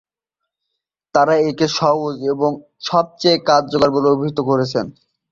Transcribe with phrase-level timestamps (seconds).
[1.15, 2.51] তারা একে "সহজ এবং
[2.83, 4.79] সবচেয়ে কার্যকর" বলে অভিহিত করেছে।